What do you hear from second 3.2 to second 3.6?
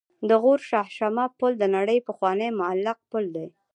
دی